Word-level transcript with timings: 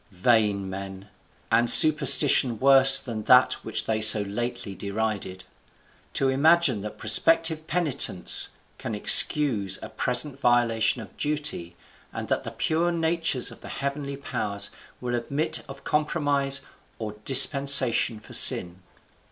Vain 0.09 0.67
men! 0.67 1.07
and 1.51 1.69
superstition 1.69 2.59
worse 2.59 2.99
than 2.99 3.21
that 3.25 3.53
which 3.63 3.85
they 3.85 4.01
so 4.01 4.23
lately 4.23 4.73
derided! 4.73 5.43
to 6.15 6.27
imagine 6.27 6.81
that 6.81 6.97
prospective 6.97 7.67
penitence 7.67 8.49
can 8.79 8.95
excuse 8.95 9.77
a 9.83 9.89
present 9.89 10.39
violation 10.39 11.01
of 11.03 11.15
duty, 11.17 11.75
and 12.11 12.29
that 12.29 12.43
the 12.43 12.49
pure 12.49 12.91
natures 12.91 13.51
of 13.51 13.61
the 13.61 13.69
heavenly 13.69 14.17
powers 14.17 14.71
will 14.99 15.13
admit 15.13 15.61
of 15.69 15.83
compromise 15.83 16.61
or 16.97 17.11
dispensation 17.23 18.19
for 18.19 18.33
sin. 18.33 18.81